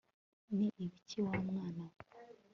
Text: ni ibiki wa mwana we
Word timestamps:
ni 0.55 0.67
ibiki 0.83 1.19
wa 1.27 1.35
mwana 1.47 1.83
we 1.91 1.97